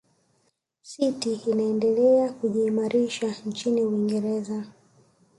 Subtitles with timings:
[0.81, 4.63] city inaendelea kujiimarisha nchini uingereza